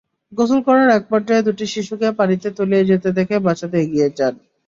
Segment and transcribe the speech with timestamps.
[0.31, 4.33] গোসল করার একপর্যায়ে দুটি শিশুকে পানিতে তলিয়ে যেতে দেখে বাঁচাতে এগিয়ে যান।